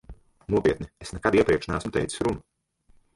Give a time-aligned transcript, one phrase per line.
[0.53, 2.43] Nopietni, es nekad iepriekš neesmu teicis runu.